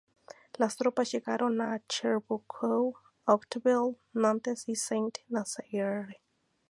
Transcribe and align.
Las 0.57 0.77
tropas 0.77 1.11
llegaron 1.11 1.61
a 1.61 1.79
Cherburgo-Octeville, 1.87 3.99
Nantes 4.13 4.67
y 4.67 4.73
Saint-Nazaire. 4.75 6.19